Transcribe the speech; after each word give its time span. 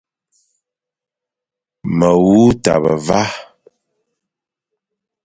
Me 1.97 2.09
wu 2.23 2.41
tabe 2.63 2.93
va, 3.07 3.21